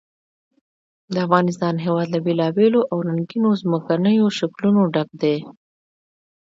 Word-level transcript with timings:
د 1.13 1.15
افغانستان 1.25 1.75
هېواد 1.85 2.07
له 2.13 2.19
بېلابېلو 2.25 2.81
او 2.91 2.97
رنګینو 3.09 3.49
ځمکنیو 3.61 4.35
شکلونو 4.39 4.81
ډک 4.93 5.09
دی. 5.21 5.37